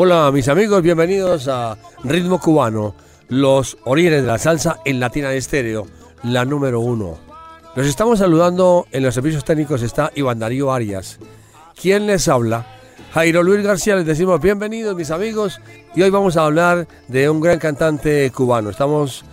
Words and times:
Hola 0.00 0.30
mis 0.30 0.46
amigos, 0.46 0.80
bienvenidos 0.80 1.48
a 1.48 1.76
Ritmo 2.04 2.38
Cubano, 2.38 2.94
los 3.26 3.76
orígenes 3.84 4.22
de 4.22 4.28
la 4.28 4.38
salsa 4.38 4.78
en 4.84 5.00
Latina 5.00 5.30
de 5.30 5.38
Estéreo, 5.38 5.88
la 6.22 6.44
número 6.44 6.78
uno. 6.78 7.18
Los 7.74 7.84
estamos 7.84 8.20
saludando 8.20 8.86
en 8.92 9.02
los 9.02 9.12
servicios 9.12 9.44
técnicos 9.44 9.82
está 9.82 10.12
Iván 10.14 10.38
Darío 10.38 10.72
Arias. 10.72 11.18
¿Quién 11.74 12.06
les 12.06 12.28
habla? 12.28 12.64
Jairo 13.12 13.42
Luis 13.42 13.64
García, 13.64 13.96
les 13.96 14.06
decimos 14.06 14.40
bienvenidos 14.40 14.94
mis 14.94 15.10
amigos 15.10 15.60
y 15.96 16.02
hoy 16.02 16.10
vamos 16.10 16.36
a 16.36 16.44
hablar 16.44 16.86
de 17.08 17.28
un 17.28 17.40
gran 17.40 17.58
cantante 17.58 18.30
cubano. 18.30 18.70
Estamos 18.70 19.24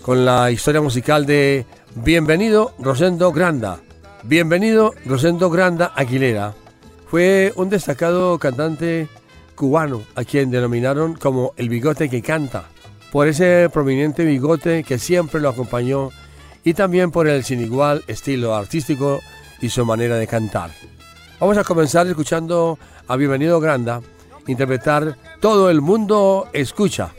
con 0.00 0.24
la 0.24 0.50
historia 0.50 0.80
musical 0.80 1.26
de 1.26 1.66
Bienvenido 1.94 2.72
Rosendo 2.78 3.32
Granda. 3.32 3.80
Bienvenido 4.22 4.94
Rosendo 5.04 5.50
Granda 5.50 5.92
Aguilera. 5.94 6.54
Fue 7.06 7.52
un 7.56 7.68
destacado 7.68 8.38
cantante 8.38 9.10
cubano 9.56 10.02
a 10.14 10.22
quien 10.22 10.52
denominaron 10.52 11.14
como 11.14 11.52
el 11.56 11.68
bigote 11.68 12.08
que 12.08 12.22
canta, 12.22 12.68
por 13.10 13.26
ese 13.26 13.68
prominente 13.72 14.24
bigote 14.24 14.84
que 14.84 14.98
siempre 14.98 15.40
lo 15.40 15.48
acompañó 15.48 16.10
y 16.62 16.74
también 16.74 17.10
por 17.10 17.26
el 17.26 17.42
sin 17.42 17.60
igual 17.60 18.04
estilo 18.06 18.54
artístico 18.54 19.20
y 19.60 19.70
su 19.70 19.84
manera 19.84 20.16
de 20.16 20.28
cantar. 20.28 20.70
Vamos 21.40 21.58
a 21.58 21.64
comenzar 21.64 22.06
escuchando 22.06 22.78
a 23.08 23.16
Bienvenido 23.16 23.58
Granda 23.58 24.00
interpretar 24.46 25.16
Todo 25.40 25.70
el 25.70 25.80
mundo 25.80 26.48
escucha. 26.52 27.12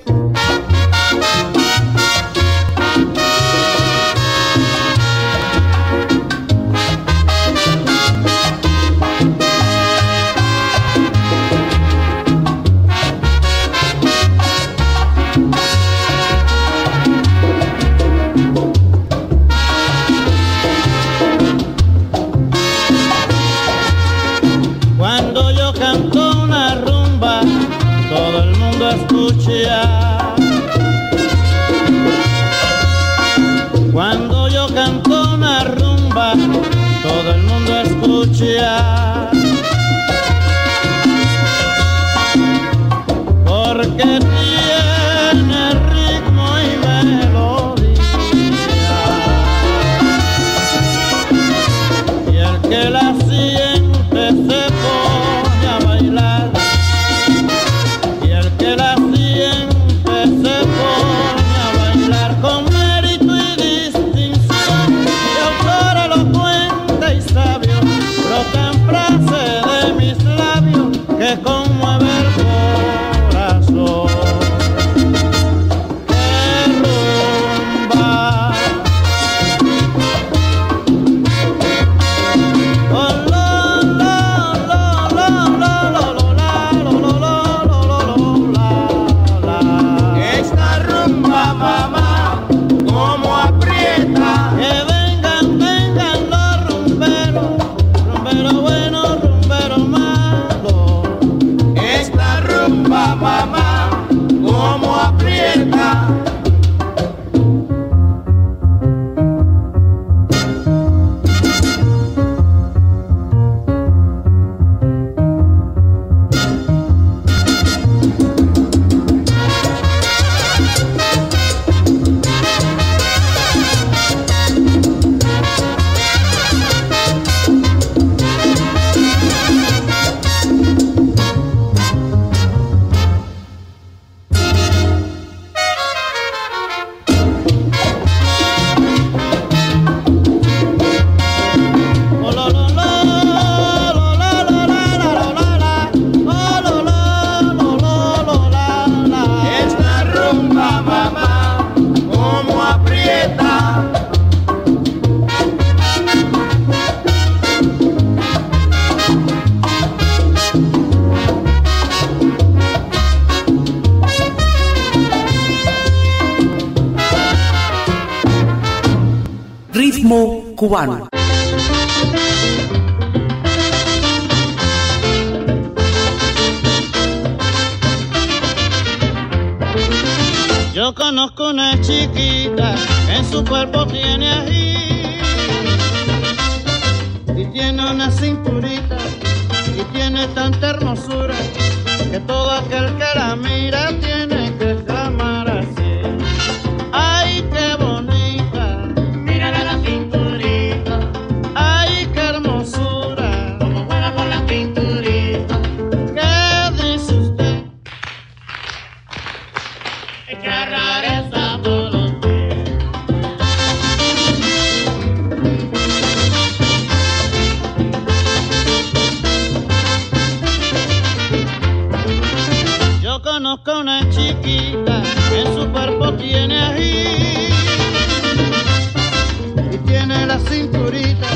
cinturita 230.39 231.27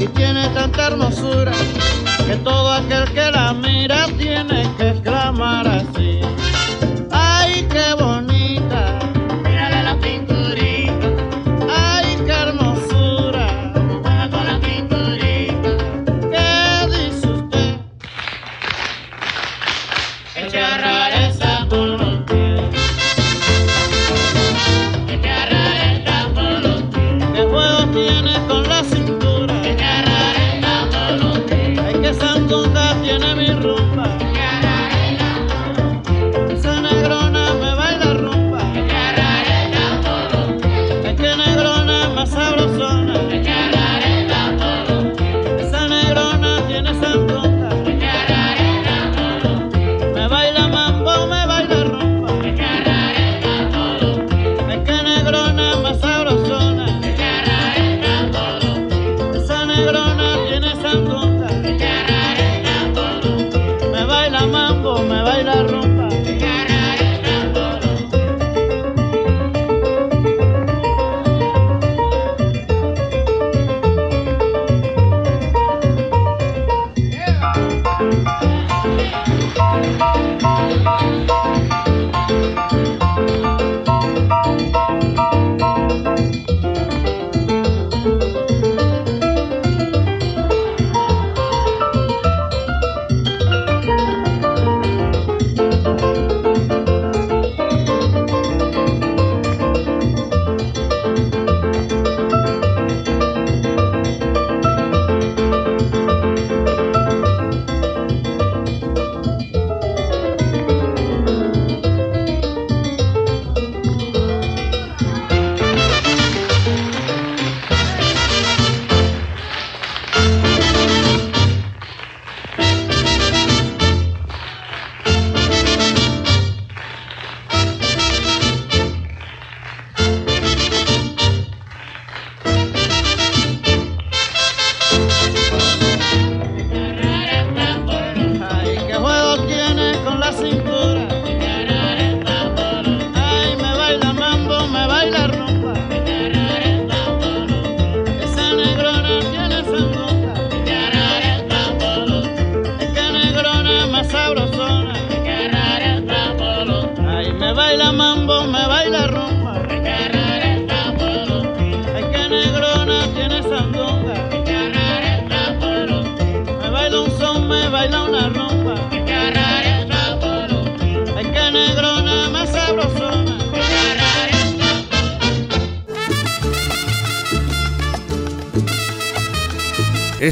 y 0.00 0.06
tiene 0.08 0.48
tanta 0.50 0.88
hermosura 0.88 1.52
que 2.26 2.36
todo 2.36 2.72
aquel 2.72 3.04
que 3.12 3.30
la 3.30 3.52
mira 3.52 4.06
tiene 4.18 4.31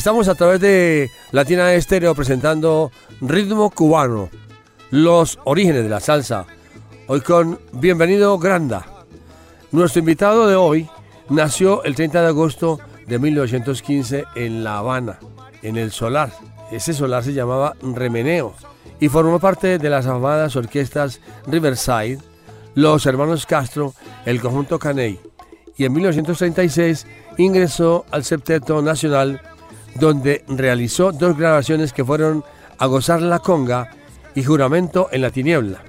Estamos 0.01 0.29
a 0.29 0.35
través 0.35 0.61
de 0.61 1.11
Latina 1.31 1.75
Estéreo 1.75 2.15
presentando 2.15 2.91
Ritmo 3.21 3.69
Cubano, 3.69 4.31
los 4.91 5.39
orígenes 5.45 5.83
de 5.83 5.91
la 5.91 6.01
salsa. 6.01 6.47
Hoy 7.07 7.21
con 7.21 7.61
Bienvenido 7.73 8.39
Granda. 8.39 8.87
Nuestro 9.73 9.99
invitado 9.99 10.47
de 10.47 10.57
hoy 10.57 10.89
nació 11.29 11.85
el 11.85 11.95
30 11.97 12.23
de 12.23 12.29
agosto 12.29 12.81
de 13.07 13.19
1915 13.19 14.25
en 14.37 14.65
La 14.65 14.79
Habana, 14.79 15.19
en 15.61 15.77
el 15.77 15.91
Solar. 15.93 16.33
Ese 16.73 16.95
solar 16.95 17.23
se 17.23 17.35
llamaba 17.35 17.75
Remeneo 17.83 18.55
y 19.01 19.11
formó 19.11 19.39
parte 19.39 19.77
de 19.77 19.91
las 19.91 20.07
amadas 20.07 20.57
orquestas 20.57 21.21
Riverside, 21.47 22.21
los 22.75 23.05
hermanos 23.05 23.45
Castro, 23.45 23.93
el 24.25 24.41
conjunto 24.41 24.79
Caney. 24.79 25.21
Y 25.77 25.85
en 25.85 25.93
1936 25.93 27.07
ingresó 27.37 28.07
al 28.11 28.25
Septeto 28.25 28.81
Nacional 28.81 29.43
donde 30.01 30.45
realizó 30.49 31.13
dos 31.13 31.37
grabaciones 31.37 31.93
que 31.93 32.05
fueron 32.05 32.43
A 32.79 32.87
gozar 32.87 33.21
la 33.21 33.39
conga 33.39 33.91
y 34.35 34.43
Juramento 34.43 35.09
en 35.13 35.21
la 35.21 35.31
tiniebla. 35.31 35.83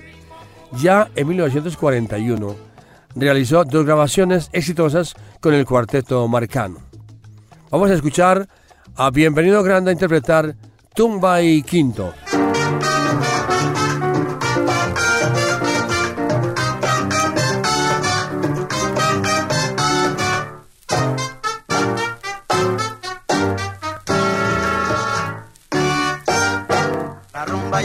Ya 0.74 1.10
en 1.15 1.27
1941 1.30 2.56
realizó 3.15 3.63
dos 3.63 3.86
grabaciones 3.86 4.50
exitosas 4.51 5.15
con 5.39 5.53
el 5.53 5.65
cuarteto 5.65 6.27
marcano. 6.27 6.80
Vamos 7.70 7.89
a 7.89 7.94
escuchar 7.94 8.48
a 8.96 9.10
Bienvenido 9.10 9.63
Grande 9.63 9.91
a 9.91 9.94
interpretar 9.94 10.53
Tumba 10.94 11.41
y 11.41 11.63
Quinto. 11.63 12.13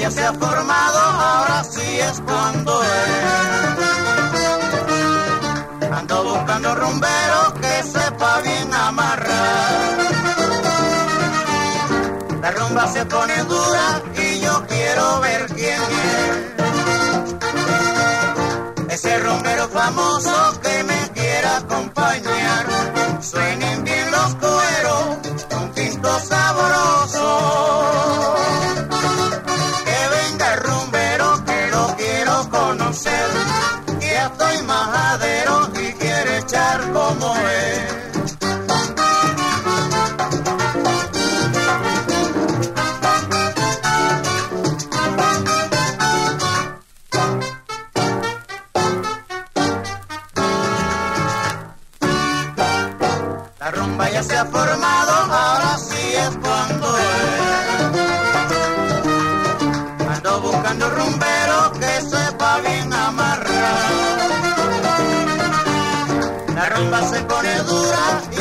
Ya 0.07 0.11
se 0.13 0.25
ha 0.25 0.33
formado, 0.33 0.99
ahora 0.99 1.65
sí 1.65 1.99
es 1.99 2.21
cuando 2.21 2.83
es. 2.83 2.91
Ando 5.91 6.25
buscando 6.25 6.75
rumbero 6.77 7.55
que 7.61 7.83
sepa 7.83 8.41
bien 8.43 8.73
amarrar. 8.73 9.97
La 12.41 12.51
rumba 12.53 12.87
se 12.87 13.05
pone 13.07 13.37
dura 13.45 14.03
y 14.17 14.41
yo 14.41 14.65
quiero 14.69 15.21
ver 15.21 15.47
quién 15.57 15.83
es. 16.09 16.37
Ese 18.95 19.19
rumbero 19.19 19.69
famoso 19.69 20.61
que 20.63 20.85
me 20.85 21.11
quiera 21.15 21.57
acompañar. 21.57 22.67
Suenen 23.21 23.76
basura. 67.77 68.36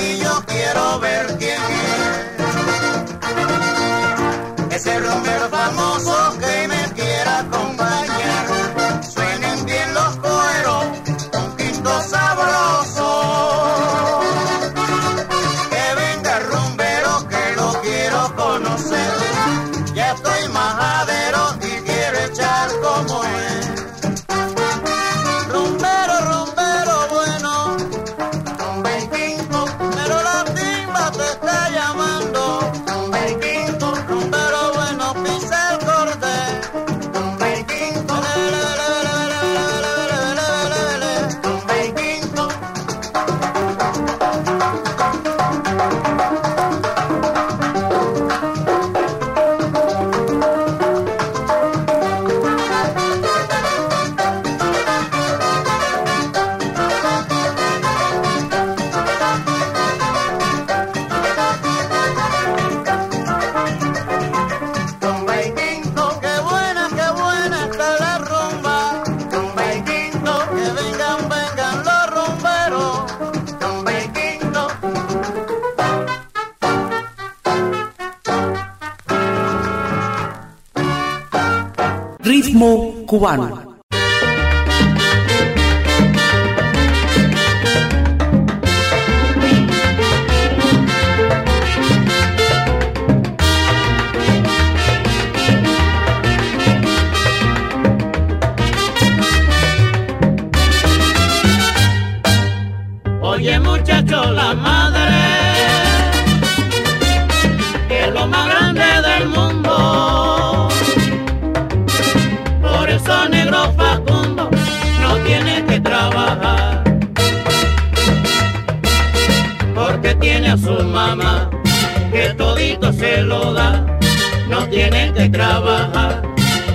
tienen 124.69 125.13
que 125.13 125.29
trabajar 125.29 126.21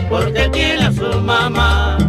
porque 0.08 0.48
tiene 0.48 0.84
a 0.84 0.92
su 0.92 1.20
mamá. 1.20 1.99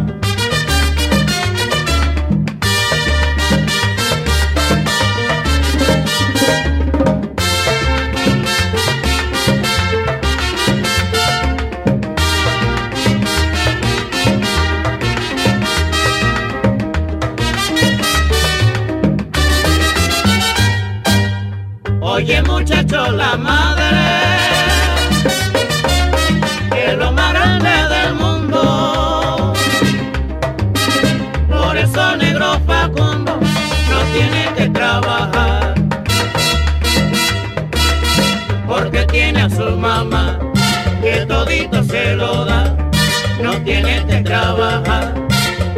trabajar 44.32 45.14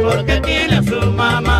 porque 0.01 0.39
tiene 0.39 0.77
a 0.77 0.83
su 0.83 1.11
mamá. 1.11 1.54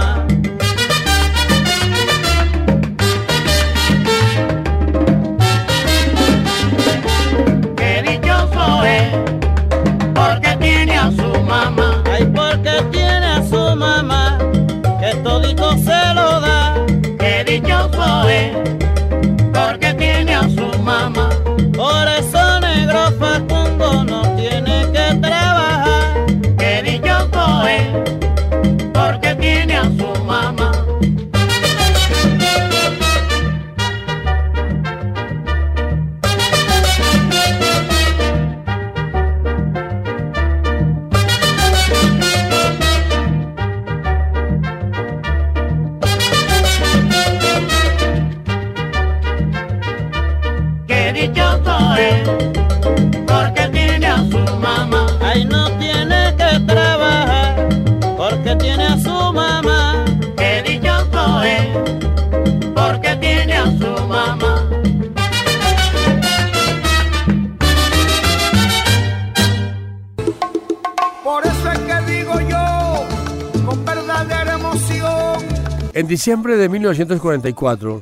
diciembre 76.25 76.57
de 76.57 76.69
1944, 76.69 78.01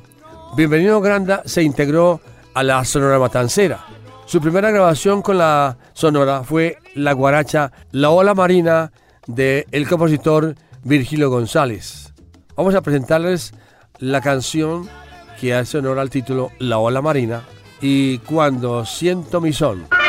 Bienvenido 0.55 1.01
Granda 1.01 1.41
se 1.43 1.61
integró 1.61 2.21
a 2.53 2.63
la 2.63 2.85
Sonora 2.85 3.19
Matancera. 3.19 3.85
Su 4.25 4.39
primera 4.39 4.71
grabación 4.71 5.21
con 5.21 5.39
la 5.39 5.77
Sonora 5.91 6.41
fue 6.45 6.77
la 6.95 7.11
guaracha 7.11 7.73
La 7.91 8.11
Ola 8.11 8.33
Marina 8.33 8.93
del 9.27 9.65
de 9.67 9.85
compositor 9.89 10.55
Virgilio 10.85 11.29
González. 11.29 12.13
Vamos 12.55 12.75
a 12.75 12.81
presentarles 12.81 13.53
la 13.99 14.21
canción 14.21 14.87
que 15.41 15.53
hace 15.53 15.79
honor 15.79 15.99
al 15.99 16.09
título 16.09 16.49
La 16.59 16.77
Ola 16.77 17.01
Marina 17.01 17.41
y 17.81 18.19
Cuando 18.19 18.85
siento 18.85 19.41
mi 19.41 19.51
son. 19.51 20.02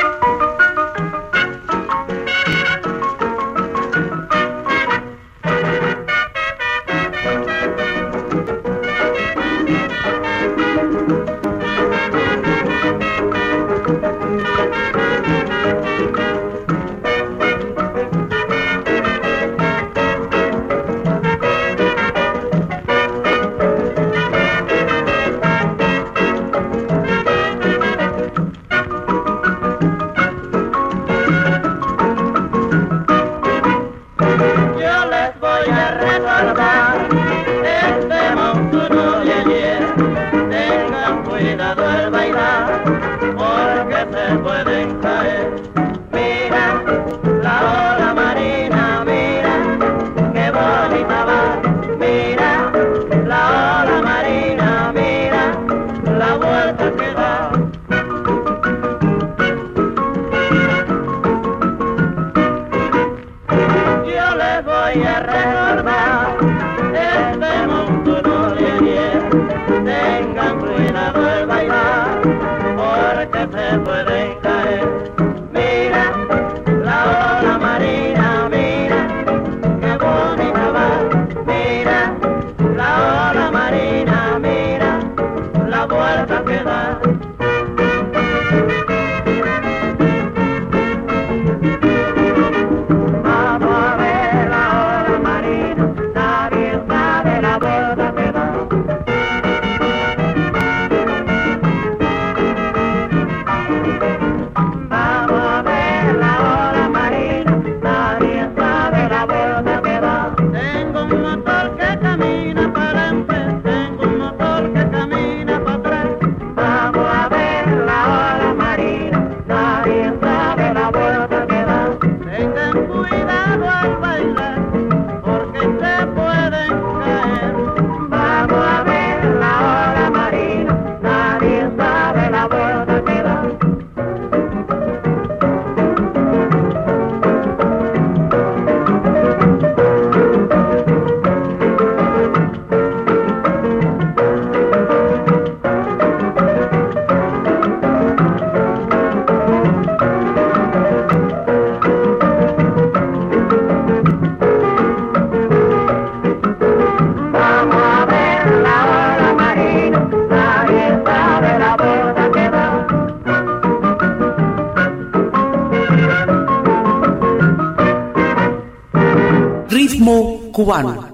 Cubano. 170.64 171.13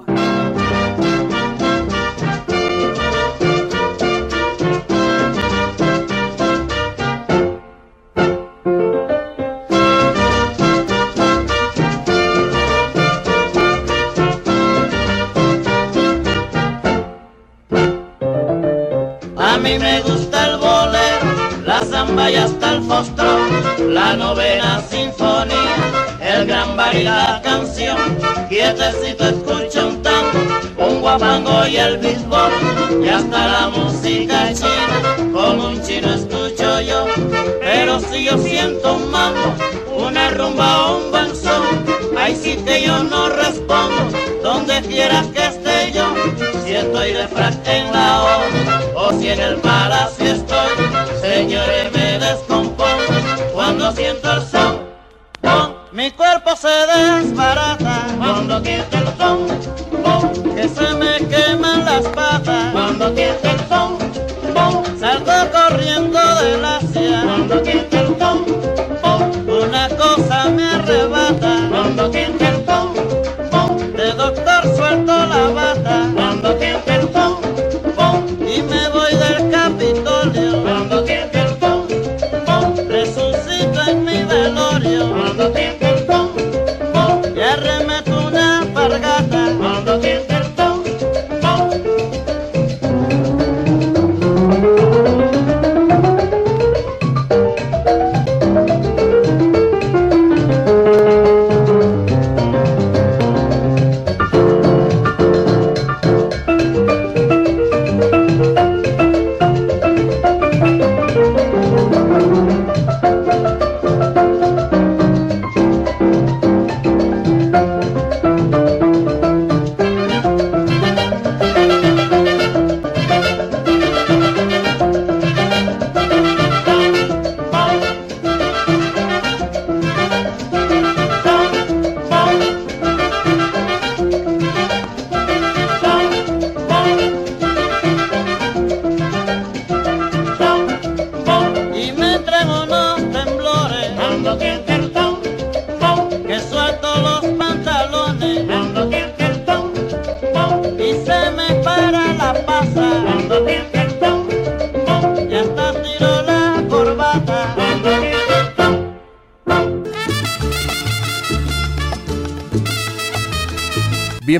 Una 40.42 40.69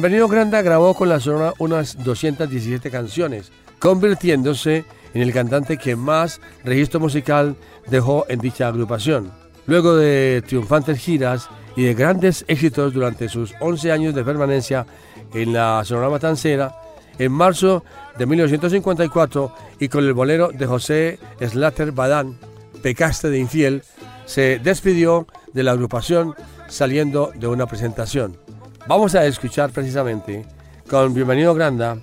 Bienvenido 0.01 0.29
Granda 0.29 0.63
grabó 0.63 0.95
con 0.95 1.11
la 1.11 1.21
Sonora 1.21 1.53
unas 1.59 2.03
217 2.03 2.91
canciones, 2.91 3.53
convirtiéndose 3.79 4.87
en 5.13 5.21
el 5.21 5.31
cantante 5.31 5.77
que 5.77 5.95
más 5.95 6.41
registro 6.65 7.01
musical 7.01 7.55
dejó 7.87 8.25
en 8.31 8.41
dicha 8.41 8.69
agrupación. 8.69 9.31
Luego 9.67 9.95
de 9.97 10.43
triunfantes 10.47 10.99
giras 11.01 11.51
y 11.77 11.83
de 11.83 11.93
grandes 11.93 12.47
éxitos 12.49 12.95
durante 12.95 13.29
sus 13.29 13.53
11 13.61 13.93
años 13.93 14.15
de 14.15 14.25
permanencia 14.25 14.87
en 15.35 15.53
la 15.53 15.83
Sonora 15.85 16.09
Matancera, 16.09 16.75
en 17.19 17.33
marzo 17.33 17.85
de 18.17 18.25
1954 18.25 19.55
y 19.81 19.89
con 19.91 20.03
el 20.03 20.15
bolero 20.15 20.49
de 20.49 20.65
José 20.65 21.19
Slater 21.47 21.93
Badán, 21.93 22.39
Pecaste 22.83 23.29
de 23.29 23.39
Infiel, 23.39 23.83
se 24.25 24.61
despidió 24.61 25.27
de 25.53 25.63
la 25.63 25.73
agrupación 25.73 26.35
saliendo 26.69 27.33
de 27.35 27.49
una 27.49 27.67
presentación. 27.67 28.39
Vamos 28.87 29.15
a 29.15 29.25
escuchar 29.27 29.71
precisamente 29.71 30.45
con 30.89 31.15
Bienvenido 31.15 31.55
Granda, 31.55 31.99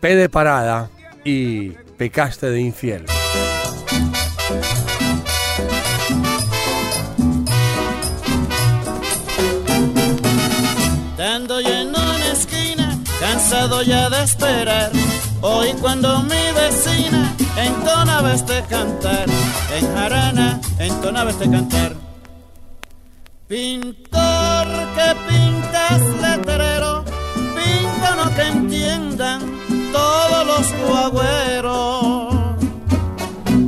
P 0.00 0.14
de 0.14 0.28
Parada 0.28 0.88
y 1.24 1.70
Pecaste 1.96 2.50
de 2.50 2.60
Infiel. 2.60 3.06
Dando 11.16 11.60
lleno 11.60 11.98
en 12.16 12.22
esquina, 12.32 12.98
cansado 13.18 13.82
ya 13.82 14.08
de 14.10 14.22
esperar. 14.22 14.92
Hoy 15.40 15.72
cuando 15.80 16.22
mi 16.22 16.52
vecina 16.54 17.34
entonaba 17.56 18.34
este 18.34 18.62
cantar, 18.68 19.26
en 19.76 19.94
jarana 19.94 20.60
entonaba 20.78 21.30
este 21.30 21.50
cantar. 21.50 22.03
Pintor 23.46 24.66
que 24.96 25.14
pintas 25.28 26.00
letrero, 26.22 27.04
pinta 27.54 28.14
no 28.16 28.30
te 28.30 28.46
entiendan 28.48 29.40
todos 29.92 30.46
los 30.46 30.72
guagüeros, 30.88 32.34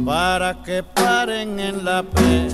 para 0.06 0.62
que 0.62 0.82
paren 0.82 1.60
en 1.60 1.84
la 1.84 2.02
P. 2.02 2.48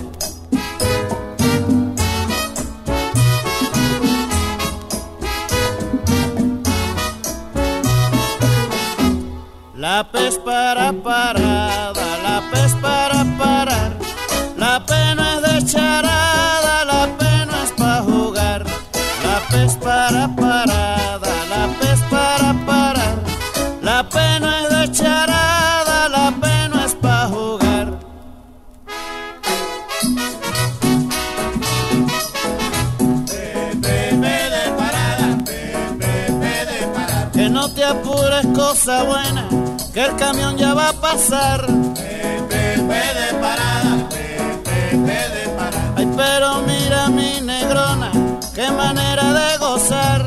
La 9.76 10.10
para 10.44 10.92
parada, 10.92 12.18
la 12.24 12.42
pez 12.50 12.74
para 12.82 13.24
parar. 13.38 13.96
La 14.56 14.84
P 14.84 14.92
cosa 38.72 39.02
buena, 39.02 39.46
que 39.92 40.02
el 40.02 40.16
camión 40.16 40.56
ya 40.56 40.72
va 40.72 40.88
a 40.88 40.92
pasar. 40.94 41.66
Ay, 45.94 46.08
pero 46.16 46.62
mira 46.62 47.08
mi 47.08 47.42
negrona, 47.42 48.10
qué 48.54 48.70
manera 48.70 49.34
de 49.34 49.58
gozar. 49.58 50.26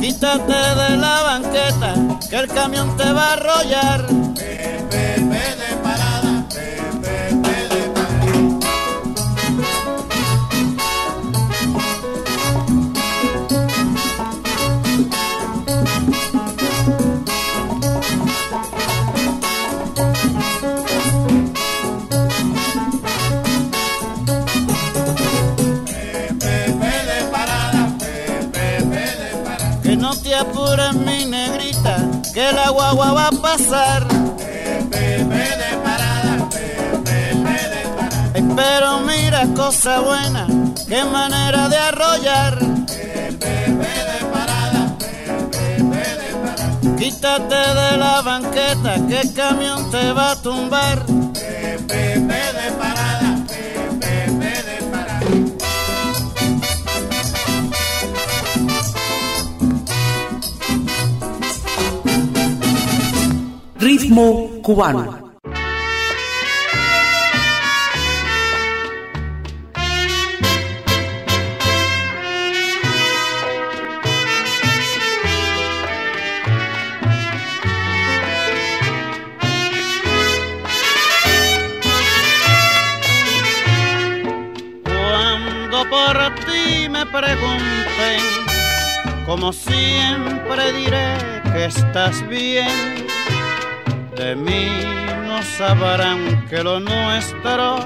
Quítate 0.00 0.60
de 0.80 0.96
la 0.96 1.22
banqueta, 1.22 1.94
que 2.30 2.36
el 2.36 2.46
camión 2.46 2.96
te 2.96 3.12
va 3.12 3.30
a 3.30 3.32
arrollar. 3.32 4.17
Guagua 32.92 33.12
va 33.12 33.28
a 33.28 33.32
pasar. 33.32 34.06
Ay, 38.34 38.44
Pero 38.56 39.00
mira 39.00 39.46
cosa 39.54 40.00
buena, 40.00 40.46
qué 40.88 41.04
manera 41.04 41.68
de 41.68 41.76
arrollar. 41.76 42.58
Quítate 46.98 47.54
de 47.54 47.96
la 47.96 48.22
banqueta, 48.22 48.96
que 49.06 49.20
el 49.20 49.32
camión 49.34 49.90
te 49.90 50.12
va 50.12 50.32
a 50.32 50.36
tumbar. 50.42 51.27
Ritmo 64.08 64.62
cubano. 64.62 65.28
Pregunten, 87.10 88.20
como 89.24 89.50
siempre 89.52 90.72
diré 90.72 91.16
que 91.52 91.64
estás 91.64 92.26
bien. 92.28 93.07
De 94.18 94.34
mí 94.34 94.68
no 95.28 95.40
sabrán 95.44 96.44
que 96.50 96.64
lo 96.64 96.80
nuestro 96.80 97.78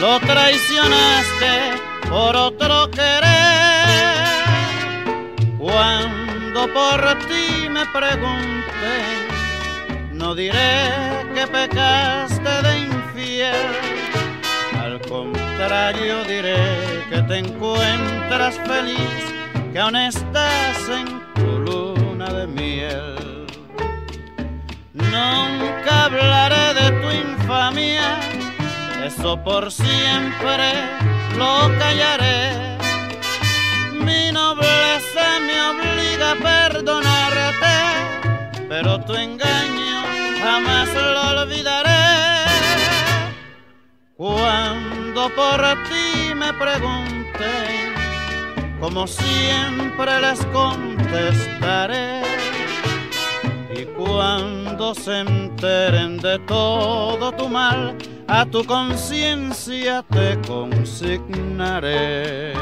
lo 0.00 0.18
traicionaste 0.20 1.74
por 2.08 2.34
otro 2.34 2.90
querer. 2.90 4.16
Cuando 5.58 6.72
por 6.72 7.18
ti 7.28 7.68
me 7.68 7.84
pregunten, 7.92 9.28
no 10.12 10.34
diré 10.34 11.26
que 11.34 11.46
pecaste 11.46 12.62
de 12.62 12.78
infiel. 12.78 13.66
Al 14.82 14.98
contrario 15.02 16.24
diré 16.24 17.04
que 17.10 17.20
te 17.28 17.36
encuentras 17.36 18.58
feliz, 18.66 19.20
que 19.74 19.78
aún 19.78 19.96
estás 19.96 20.88
en 20.88 21.20
tu 21.34 21.58
luna 21.58 22.32
de 22.32 22.46
miel. 22.46 23.35
Nunca 25.16 26.04
hablaré 26.04 26.66
de 26.80 26.86
tu 27.00 27.08
infamia, 27.10 28.08
eso 29.04 29.42
por 29.42 29.72
siempre 29.72 30.68
lo 31.38 31.52
callaré. 31.78 32.76
Mi 34.06 34.30
nobleza 34.32 35.26
me 35.46 35.56
obliga 35.70 36.32
a 36.32 36.36
perdonarte, 36.50 37.76
pero 38.68 39.00
tu 39.06 39.14
engaño 39.14 39.98
jamás 40.42 40.88
lo 41.14 41.22
olvidaré. 41.42 42.06
Cuando 44.16 45.30
por 45.34 45.60
ti 45.88 46.34
me 46.34 46.52
pregunten, 46.64 47.94
como 48.80 49.06
siempre 49.06 50.20
les 50.20 50.44
contestaré. 50.46 52.16
Cuando 53.96 54.94
se 54.94 55.20
enteren 55.20 56.18
de 56.18 56.38
todo 56.40 57.32
tu 57.32 57.48
mal, 57.48 57.96
a 58.28 58.44
tu 58.44 58.62
conciencia 58.64 60.04
te 60.10 60.38
consignaré. 60.46 62.52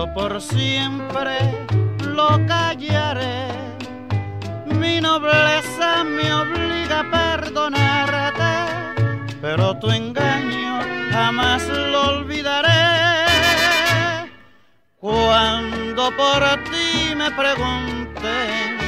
Eso 0.00 0.14
por 0.14 0.40
siempre 0.40 1.66
lo 2.14 2.28
callaré. 2.46 3.48
Mi 4.64 5.00
nobleza 5.00 6.04
me 6.04 6.32
obliga 6.32 7.00
a 7.00 7.10
perdonarte, 7.10 8.54
pero 9.42 9.76
tu 9.78 9.90
engaño 9.90 10.80
jamás 11.12 11.66
lo 11.68 12.00
olvidaré. 12.16 13.26
Cuando 14.98 16.10
por 16.16 16.42
ti 16.70 17.14
me 17.14 17.30
pregunten, 17.32 18.78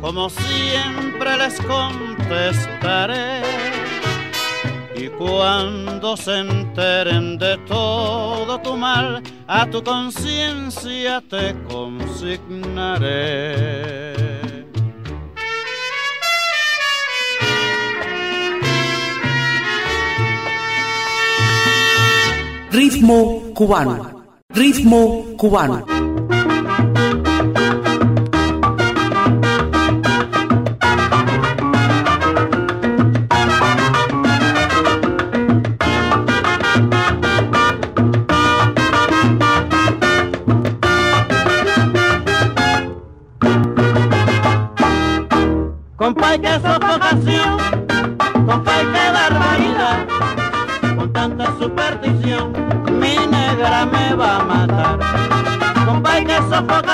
como 0.00 0.28
siempre 0.30 1.36
les 1.36 1.60
contestaré. 1.62 3.42
Y 4.96 5.08
cuando 5.08 6.16
se 6.16 6.38
enteren 6.38 7.36
de 7.38 7.56
todo 7.66 8.58
tu 8.60 8.76
mal, 8.76 9.22
a 9.46 9.66
tu 9.66 9.82
conciencia 9.82 11.20
te 11.20 11.54
consignaré. 11.68 13.24
Ritmo 22.70 23.52
cubano. 23.54 24.24
Ritmo 24.50 25.24
cubano. 25.36 26.13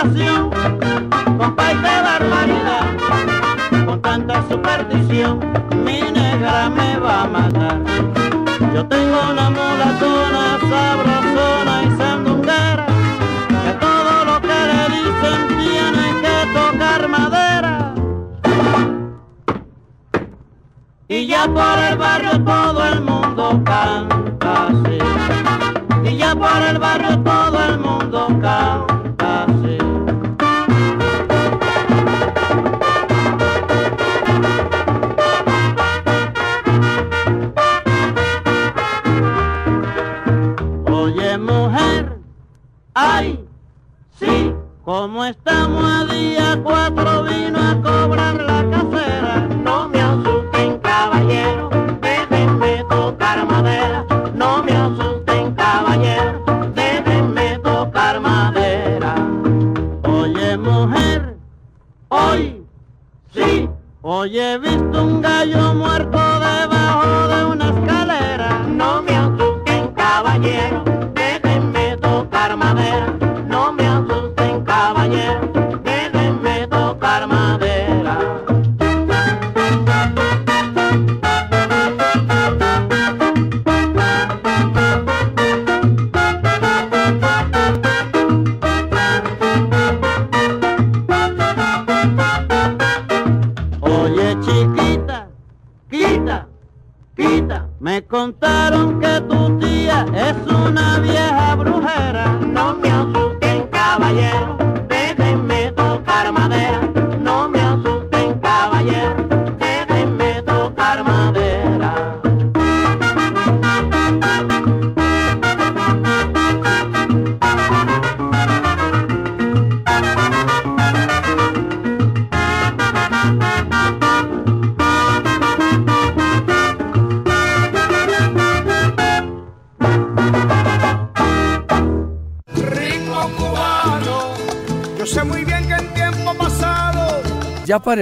Que 0.03 0.09
sofocación, 0.09 0.51
compay, 1.39 1.75
que 1.77 2.03
barbaridad, 2.03 2.87
con 3.87 4.01
tanta 4.03 4.43
superstición, 4.49 5.41
mi 5.85 6.01
negra 6.01 6.71
me 6.71 6.97
va 6.99 7.23
a 7.23 7.27
matar. 7.27 7.79
Yo 8.75 8.87
tengo 8.87 9.19
una 9.31 9.51
mulatona 9.51 10.59
sabrosona 10.71 11.83
y 11.83 11.97
sandunguera, 11.97 12.87
que 13.65 13.73
todo 13.75 14.25
lo 14.25 14.41
que 14.41 14.59
le 14.71 14.83
dicen 14.97 15.49
tiene 15.59 16.07
que 16.23 16.37
tocar 16.55 17.09
madera. 17.09 17.95
Y 21.09 21.27
ya 21.27 21.45
por 21.47 21.79
el 21.79 21.99
barrio 21.99 22.45
todo 22.45 22.87
el 22.87 23.01
mundo 23.01 23.61
canta 23.65 24.69
así. 24.69 24.99
Y 26.05 26.17
ya 26.17 26.35
por 26.35 26.63
el 26.63 26.79
barrio 26.79 27.20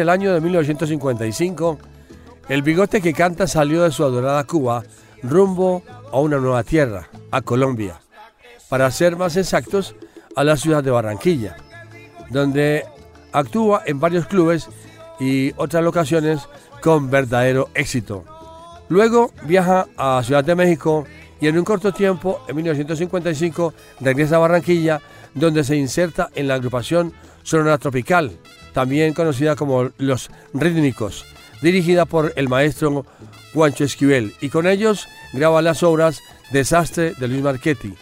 el 0.09 0.13
año 0.13 0.33
de 0.33 0.41
1955, 0.41 1.79
el 2.49 2.63
bigote 2.63 3.03
que 3.03 3.13
canta 3.13 3.47
salió 3.47 3.83
de 3.83 3.91
su 3.91 4.05
adorada 4.05 4.43
Cuba 4.45 4.83
rumbo 5.23 5.83
a 6.11 6.19
una 6.19 6.39
nueva 6.39 6.63
tierra, 6.63 7.11
a 7.31 7.43
Colombia. 7.43 8.01
Para 8.71 8.91
ser 8.91 9.17
más 9.17 9.37
exactos, 9.37 9.95
a 10.35 10.45
la 10.45 10.57
ciudad 10.57 10.83
de 10.83 10.91
Barranquilla, 10.91 11.59
donde 12.31 12.87
actúa 13.33 13.83
en 13.85 14.01
varios 14.01 14.27
clubes 14.27 14.71
y 15.21 15.53
otras 15.59 15.85
locaciones 15.85 16.49
con 16.81 17.11
verdadero 17.11 17.69
éxito. 17.75 18.25
Luego 18.89 19.31
viaja 19.45 19.89
a 19.99 20.23
Ciudad 20.25 20.43
de 20.43 20.55
México 20.55 21.05
y 21.39 21.49
en 21.49 21.59
un 21.59 21.67
corto 21.67 21.93
tiempo, 21.93 22.41
en 22.49 22.57
1955, 22.57 23.75
regresa 24.01 24.37
a 24.37 24.39
Barranquilla, 24.39 25.03
donde 25.35 25.65
se 25.65 25.77
inserta 25.77 26.31
en 26.35 26.49
la 26.49 26.55
agrupación 26.55 27.13
Sonora 27.43 27.77
Tropical, 27.77 28.39
también 28.73 29.15
conocida 29.15 29.57
como 29.57 29.91
Los 29.99 30.31
Rítmicos, 30.55 31.25
dirigida 31.63 32.05
por 32.05 32.33
el 32.37 32.49
maestro 32.49 33.07
Juancho 33.55 33.85
Esquivel, 33.85 34.35
y 34.41 34.49
con 34.49 34.67
ellos 34.67 35.09
graba 35.33 35.63
las 35.63 35.83
obras 35.83 36.21
Desastre 36.51 37.15
de 37.19 37.29
Luis 37.29 37.43
Marchetti. 37.43 37.95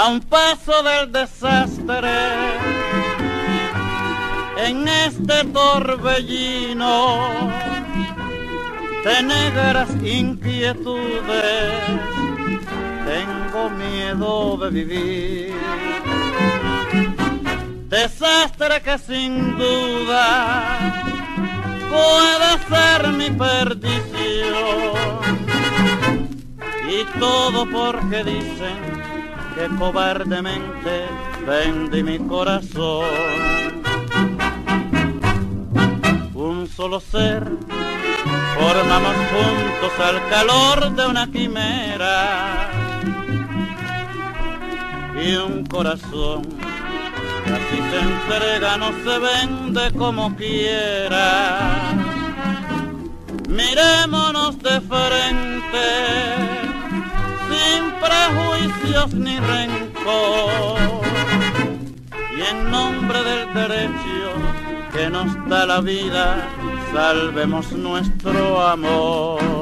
a 0.00 0.08
un 0.08 0.20
paso 0.20 0.82
del 0.82 1.12
desastre. 1.12 2.69
En 4.70 4.86
este 4.86 5.44
torbellino 5.46 7.18
de 9.02 9.22
negras 9.24 9.90
inquietudes 10.00 11.72
tengo 13.04 13.70
miedo 13.70 14.56
de 14.58 14.70
vivir. 14.70 15.54
Desastre 17.88 18.80
que 18.82 18.96
sin 18.98 19.58
duda 19.58 21.02
puede 21.90 22.50
ser 22.70 23.08
mi 23.08 23.28
perdición. 23.30 24.94
Y 26.88 27.18
todo 27.18 27.66
porque 27.68 28.22
dicen 28.22 28.78
que 29.56 29.66
cobardemente 29.76 31.08
vendí 31.44 32.04
mi 32.04 32.20
corazón. 32.20 33.89
Solo 36.76 37.00
ser, 37.00 37.44
formamos 38.54 39.16
juntos 39.32 39.92
al 39.98 40.28
calor 40.28 40.94
de 40.94 41.06
una 41.06 41.30
quimera. 41.30 42.70
Y 45.22 45.34
un 45.36 45.66
corazón 45.66 46.42
que 47.44 47.52
así 47.52 47.76
se 47.90 47.98
entrega, 48.00 48.76
no 48.78 48.92
se 49.04 49.18
vende 49.18 49.92
como 49.98 50.34
quiera. 50.36 51.92
Mirémonos 53.48 54.58
de 54.60 54.80
frente 54.80 55.86
sin 57.50 57.90
prejuicios 58.00 59.14
ni 59.14 59.38
rencor. 59.38 60.78
Y 62.36 62.40
en 62.42 62.70
nombre 62.70 63.22
del 63.22 63.54
derecho 63.54 64.10
que 64.92 65.08
nos 65.08 65.48
da 65.48 65.66
la 65.66 65.80
vida, 65.80 66.48
salvemos 66.92 67.72
nuestro 67.72 68.60
amor. 68.60 69.59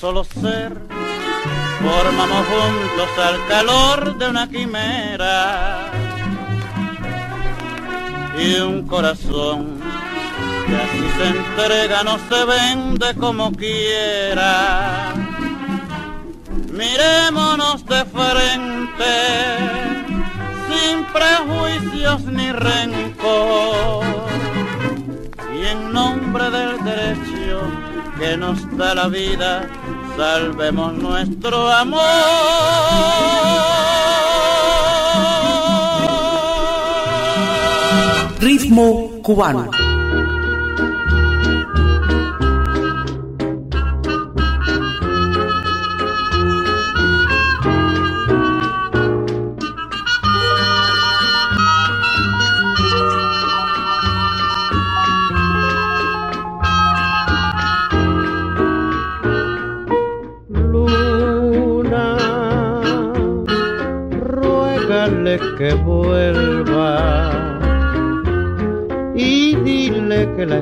Solo 0.00 0.22
ser, 0.22 0.72
formamos 1.80 2.46
juntos 2.46 3.18
al 3.18 3.46
calor 3.48 4.16
de 4.16 4.28
una 4.28 4.48
quimera 4.48 5.90
y 8.38 8.60
un 8.60 8.86
corazón 8.86 9.80
que 10.68 10.76
así 10.76 11.04
se 11.16 11.28
entrega, 11.38 12.04
no 12.04 12.16
se 12.28 12.44
vende 12.44 13.14
como 13.18 13.50
quiera. 13.50 15.14
Mirémonos 16.70 17.84
de 17.86 18.04
frente, 18.04 19.14
sin 20.68 21.04
prejuicios 21.06 22.24
ni 22.24 22.52
rencor, 22.52 24.04
y 25.56 25.66
en 25.66 25.92
nombre 25.92 26.50
del 26.50 26.84
derecho 26.84 27.88
que 28.18 28.36
nos 28.36 28.76
da 28.76 28.94
la 28.96 29.08
vida, 29.08 29.68
salvemos 30.18 30.94
nuestro 30.94 31.68
amor. 31.70 32.00
Ritmo 38.40 39.10
cubano. 39.22 39.87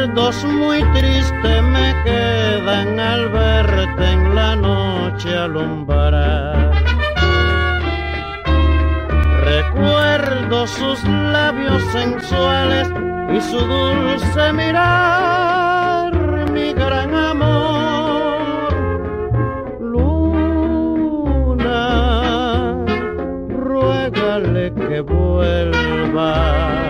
Recuerdos 0.00 0.44
muy 0.44 0.82
tristes 0.94 1.62
me 1.62 1.94
quedan 2.04 2.98
al 2.98 3.28
verte 3.28 4.10
en 4.10 4.34
la 4.34 4.56
noche 4.56 5.36
alumbrar. 5.36 6.72
Recuerdo 9.44 10.66
sus 10.66 11.04
labios 11.04 11.82
sensuales 11.92 12.90
y 13.36 13.42
su 13.42 13.58
dulce 13.58 14.52
mirar, 14.54 16.14
mi 16.50 16.72
gran 16.72 17.14
amor. 17.14 18.72
Luna, 19.82 21.26
ruégale 23.50 24.72
que 24.72 25.02
vuelva 25.02 26.89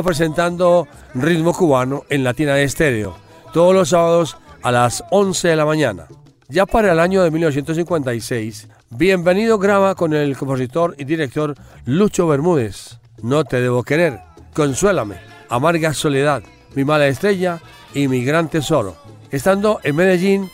Estamos 0.00 0.16
presentando 0.16 0.88
Ritmo 1.12 1.52
Cubano 1.52 2.04
en 2.08 2.24
Latina 2.24 2.54
de 2.54 2.64
Estéreo, 2.64 3.18
todos 3.52 3.74
los 3.74 3.90
sábados 3.90 4.38
a 4.62 4.72
las 4.72 5.04
11 5.10 5.48
de 5.48 5.56
la 5.56 5.66
mañana. 5.66 6.06
Ya 6.48 6.64
para 6.64 6.92
el 6.92 7.00
año 7.00 7.22
de 7.22 7.30
1956, 7.30 8.68
Bienvenido 8.88 9.58
graba 9.58 9.94
con 9.94 10.14
el 10.14 10.38
compositor 10.38 10.94
y 10.96 11.04
director 11.04 11.54
Lucho 11.84 12.26
Bermúdez. 12.26 12.98
No 13.22 13.44
te 13.44 13.60
debo 13.60 13.82
querer, 13.82 14.20
Consuélame, 14.54 15.16
Amarga 15.50 15.92
Soledad, 15.92 16.44
Mi 16.74 16.82
mala 16.82 17.06
estrella 17.06 17.60
y 17.92 18.08
Mi 18.08 18.24
gran 18.24 18.48
tesoro. 18.48 18.96
Estando 19.30 19.80
en 19.82 19.96
Medellín 19.96 20.50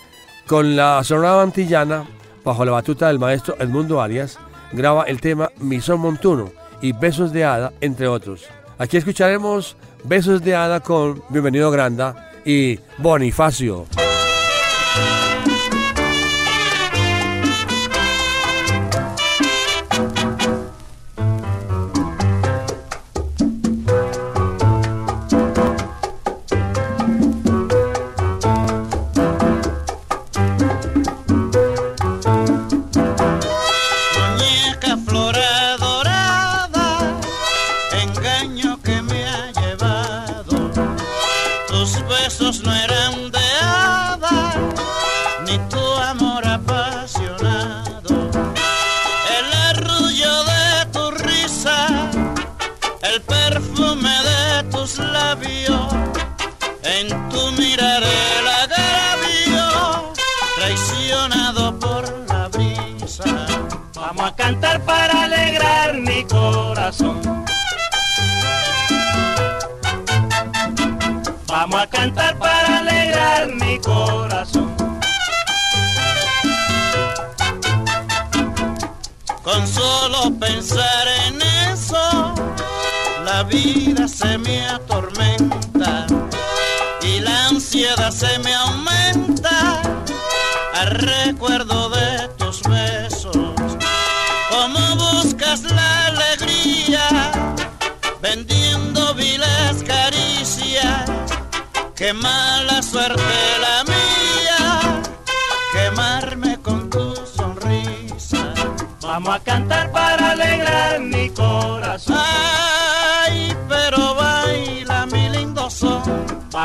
con 0.49 0.75
la 0.75 1.05
Sonora 1.05 1.41
Antillana, 1.41 2.05
bajo 2.45 2.65
la 2.65 2.73
batuta 2.73 3.07
del 3.07 3.21
maestro 3.21 3.55
Edmundo 3.61 4.03
Arias, 4.03 4.41
graba 4.73 5.05
el 5.05 5.21
tema 5.21 5.53
Mi 5.61 5.81
son 5.81 6.01
montuno 6.01 6.51
y 6.83 6.91
Besos 6.91 7.33
de 7.33 7.45
Hada, 7.45 7.73
entre 7.81 8.09
otros. 8.09 8.49
Aquí 8.79 8.97
escucharemos 8.97 9.77
Besos 10.05 10.43
de 10.43 10.55
Hada 10.55 10.81
con 10.81 11.23
Bienvenido 11.31 11.71
Granda 11.71 12.31
y 12.45 12.79
Bonifacio. 12.99 13.87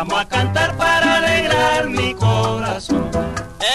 Vamos 0.03 0.19
a 0.19 0.25
cantar 0.25 0.75
para 0.77 1.17
alegrar 1.17 1.87
mi 1.87 2.15
corazón. 2.15 3.07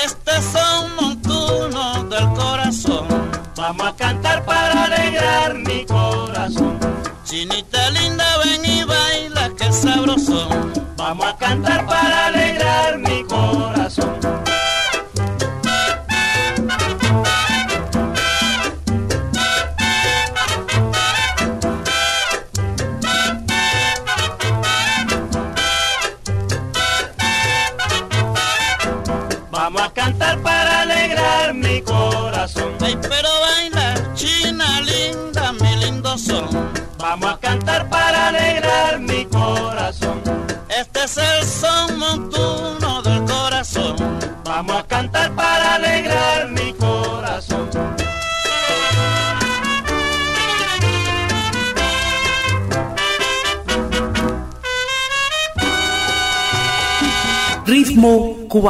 Este 0.04 0.42
son 0.42 0.96
montuno 0.96 2.02
del 2.02 2.26
corazón. 2.30 3.06
Vamos 3.54 3.86
a 3.86 3.94
cantar 3.94 4.44
para 4.44 4.86
alegrar 4.86 5.54
mi 5.54 5.86
corazón. 5.86 6.80
Chinita 7.22 7.90
linda, 7.90 8.24
ven 8.38 8.64
y 8.64 8.82
baila, 8.82 9.50
que 9.56 9.72
sabrosón. 9.72 10.72
Vamos 10.96 11.26
a 11.26 11.36
cantar 11.36 11.86
para 11.86 12.26
alegrar 12.26 12.35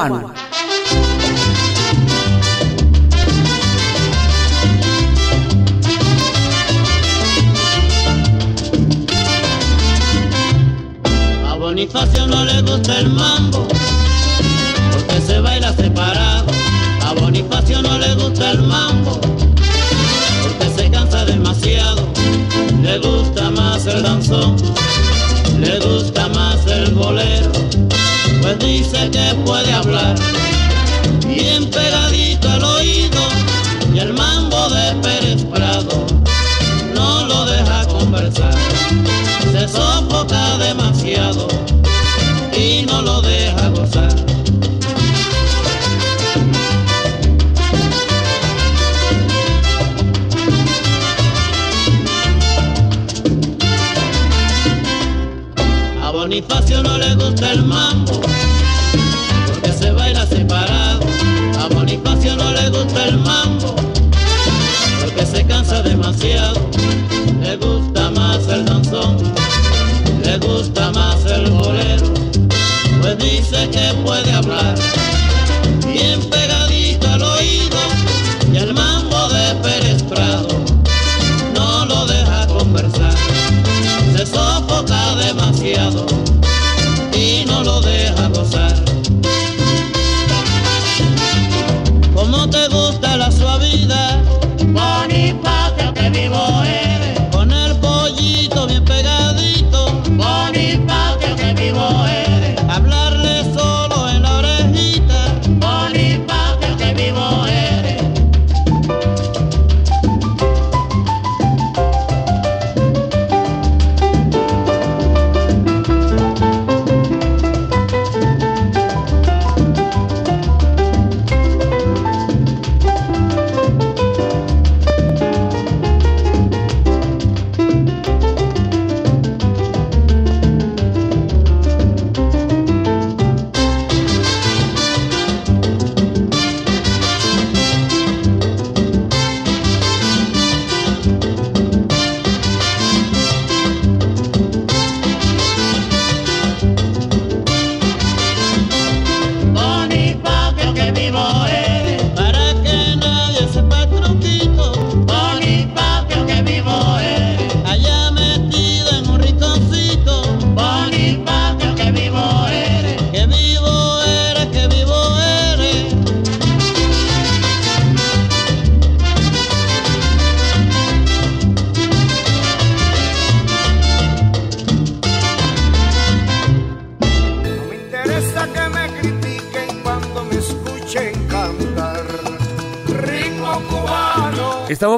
Ritmo 0.07 0.36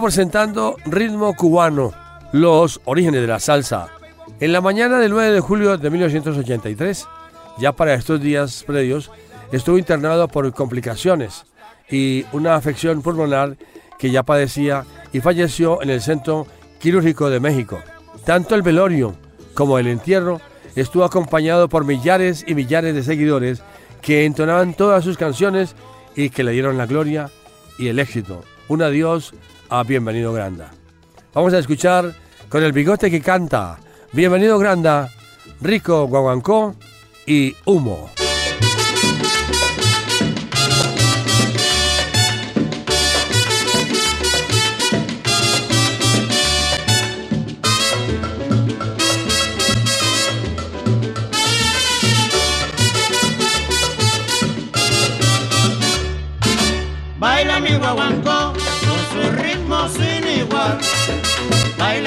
presentando 0.08 0.78
Ritmo 0.86 1.34
Cubano, 1.34 1.92
los 2.32 2.80
orígenes 2.86 3.20
de 3.20 3.26
la 3.26 3.38
salsa. 3.38 3.90
En 4.40 4.54
la 4.54 4.62
mañana 4.62 4.98
del 4.98 5.10
9 5.10 5.32
de 5.32 5.40
julio 5.40 5.76
de 5.76 5.90
1983, 5.90 7.06
ya 7.58 7.72
para 7.72 7.92
estos 7.92 8.18
días 8.18 8.64
previos, 8.66 9.10
estuvo 9.52 9.76
internado 9.76 10.26
por 10.26 10.50
complicaciones 10.54 11.44
y 11.90 12.24
una 12.32 12.54
afección 12.54 13.02
pulmonar 13.02 13.58
que 13.98 14.10
ya 14.10 14.22
padecía 14.22 14.86
y 15.12 15.20
falleció 15.20 15.82
en 15.82 15.90
el 15.90 16.00
Centro 16.00 16.46
Quirúrgico 16.78 17.28
de 17.28 17.40
México. 17.40 17.78
Tanto 18.24 18.54
el 18.54 18.62
velorio 18.62 19.14
como 19.52 19.78
el 19.78 19.88
entierro 19.88 20.40
estuvo 20.74 21.04
acompañado 21.04 21.68
por 21.68 21.84
millares 21.84 22.46
y 22.48 22.54
millares 22.54 22.94
de 22.94 23.02
seguidores 23.02 23.60
que 24.00 24.24
entonaban 24.24 24.72
todas 24.72 25.04
sus 25.04 25.18
canciones 25.18 25.76
y 26.16 26.30
que 26.30 26.44
le 26.44 26.52
dieron 26.52 26.78
la 26.78 26.86
gloria 26.86 27.30
y 27.78 27.88
el 27.88 27.98
éxito. 27.98 28.42
Un 28.68 28.80
adiós 28.80 29.34
a 29.70 29.82
Bienvenido 29.82 30.32
Granda. 30.32 30.70
Vamos 31.34 31.52
a 31.54 31.58
escuchar 31.58 32.14
con 32.48 32.62
el 32.62 32.72
bigote 32.72 33.10
que 33.10 33.20
canta 33.20 33.78
Bienvenido 34.12 34.58
Granda, 34.58 35.10
Rico 35.60 36.06
Guaguancó 36.06 36.74
y 37.26 37.54
Humo. 37.64 38.10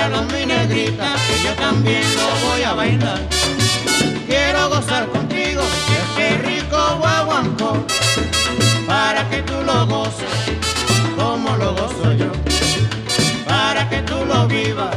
Mi 0.10 0.48
negrita, 0.48 1.14
que 1.28 1.44
yo 1.44 1.54
también 1.54 2.02
lo 2.16 2.50
voy 2.50 2.64
a 2.64 2.74
bailar. 2.74 3.20
Quiero 4.28 4.68
gozar 4.70 5.08
contigo 5.08 5.62
este 5.62 6.40
rico 6.40 6.98
guaguancó, 6.98 7.86
para 8.88 9.30
que 9.30 9.44
tú 9.44 9.62
lo 9.64 9.86
goces 9.86 10.28
como 11.16 11.56
lo 11.56 11.76
gozo 11.76 12.14
yo, 12.14 12.32
para 13.46 13.88
que 13.90 14.02
tú 14.02 14.26
lo 14.26 14.48
vivas 14.48 14.96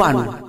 cubano. 0.00 0.39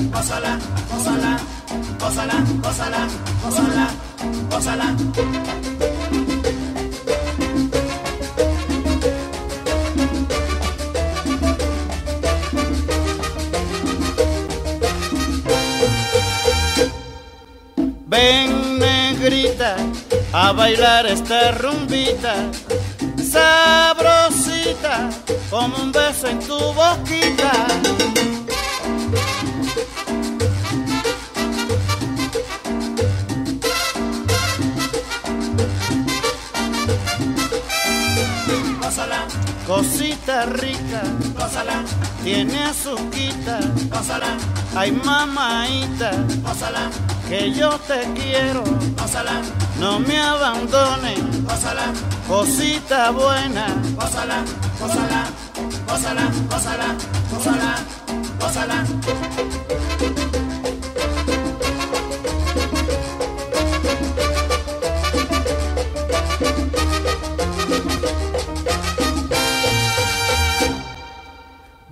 ven 18.07 18.79
negrita 18.79 19.75
a 20.33 20.51
bailar 20.51 21.05
esta 21.05 21.51
rumbita, 21.53 22.35
sabrosita 23.17 25.09
como 25.49 25.77
un 25.77 25.91
beso 25.93 26.27
en 26.27 26.39
tu 26.39 26.57
boquita. 26.73 28.16
Cosita 39.67 40.45
rica, 40.45 41.01
tiene 42.23 42.57
azuquita, 42.63 43.59
ay 44.75 44.91
mamaita, 44.93 46.11
que 47.27 47.51
yo 47.51 47.77
te 47.79 48.07
quiero, 48.15 48.63
no 49.79 49.99
me 49.99 50.17
abandones, 50.17 51.19
cosita 52.27 53.11
buena, 53.11 53.67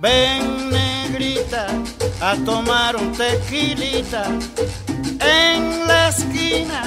ven 0.06 0.70
negrita 0.70 1.66
a 2.20 2.36
tomar 2.44 2.94
un 2.94 3.10
tequilita 3.12 4.24
en 5.20 5.86
la 5.88 6.08
esquina 6.08 6.82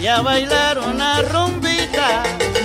y 0.00 0.06
a 0.06 0.20
bailar 0.20 0.78
una 0.78 1.22
rumbita. 1.22 2.63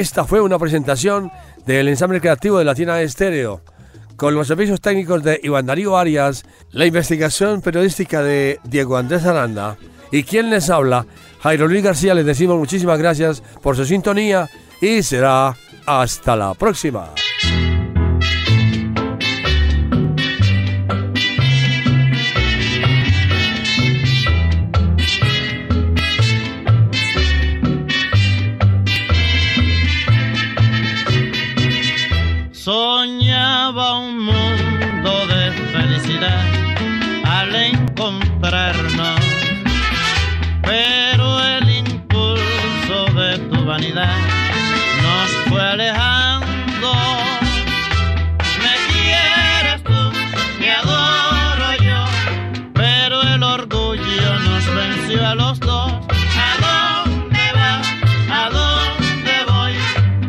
Esta 0.00 0.24
fue 0.24 0.40
una 0.40 0.58
presentación 0.58 1.30
del 1.66 1.86
ensamble 1.86 2.22
creativo 2.22 2.58
de 2.58 2.64
Latina 2.64 3.02
Estéreo, 3.02 3.60
con 4.16 4.34
los 4.34 4.46
servicios 4.46 4.80
técnicos 4.80 5.22
de 5.22 5.38
Iván 5.42 5.66
Darío 5.66 5.98
Arias, 5.98 6.42
la 6.70 6.86
investigación 6.86 7.60
periodística 7.60 8.22
de 8.22 8.60
Diego 8.64 8.96
Andrés 8.96 9.26
Aranda. 9.26 9.76
Y 10.10 10.22
quien 10.22 10.48
les 10.48 10.70
habla, 10.70 11.04
Jairo 11.42 11.68
Luis 11.68 11.82
García, 11.82 12.14
les 12.14 12.24
decimos 12.24 12.56
muchísimas 12.56 12.98
gracias 12.98 13.42
por 13.62 13.76
su 13.76 13.84
sintonía 13.84 14.48
y 14.80 15.02
será 15.02 15.54
hasta 15.84 16.34
la 16.34 16.54
próxima. 16.54 17.10
Nos 43.88 45.30
fue 45.48 45.60
alejando. 45.60 46.92
Me 48.62 48.74
quieres 48.92 49.82
tú, 49.82 50.12
me 50.58 50.70
adoro 50.70 51.74
yo, 51.82 52.04
pero 52.74 53.22
el 53.22 53.42
orgullo 53.42 54.38
nos 54.40 54.74
venció 54.74 55.26
a 55.26 55.34
los 55.34 55.60
dos. 55.60 55.92
¿A 56.36 57.04
dónde 57.06 57.40
vas? 57.54 57.88
¿A 58.30 58.50
dónde 58.50 59.32
voy? 59.48 59.74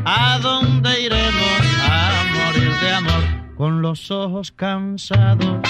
¿A 0.06 0.40
dónde 0.40 1.02
iremos 1.02 1.62
a 1.90 2.24
morir 2.34 2.74
de 2.80 2.94
amor? 2.94 3.24
Con 3.58 3.82
los 3.82 4.12
ojos 4.12 4.52
cansados 4.52 5.62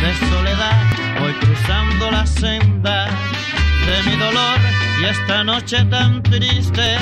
de 0.00 0.14
soledad, 0.28 0.82
voy 1.20 1.32
cruzando 1.34 2.10
la 2.10 2.26
senda 2.26 3.06
de 3.86 4.10
mi 4.10 4.16
dolor 4.16 4.81
y 5.02 5.04
esta 5.04 5.42
noche 5.42 5.84
tan 5.86 6.22
triste 6.22 6.96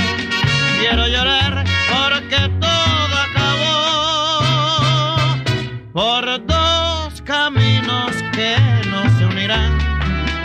quiero 0.79 1.07
llorar 1.07 1.65
porque 1.93 2.49
todo 2.59 3.17
acabó 3.29 4.41
por 5.93 6.47
dos 6.47 7.21
caminos 7.23 8.13
que 8.33 8.57
no 8.91 9.03
se 9.19 9.27
unirán. 9.27 9.77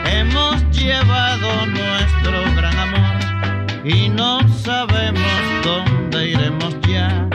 Hemos 0.05 0.61
llevado 0.71 1.65
nuestro 1.67 2.43
gran 2.55 2.77
amor 2.77 3.85
y 3.85 4.09
no 4.09 4.39
sabemos 4.49 5.31
dónde 5.63 6.31
iremos 6.31 6.75
ya. 6.81 7.29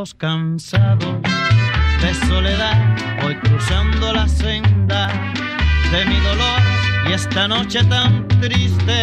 Ojos 0.00 0.14
cansados 0.14 1.20
de 2.00 2.14
soledad, 2.26 2.96
voy 3.20 3.34
cruzando 3.36 4.14
la 4.14 4.26
senda 4.26 5.08
de 5.92 6.06
mi 6.06 6.18
dolor 6.20 6.60
y 7.06 7.12
esta 7.12 7.46
noche 7.46 7.84
tan 7.84 8.26
triste 8.40 9.02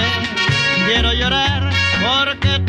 quiero 0.87 1.13
llorar 1.13 1.69
porque 2.01 2.66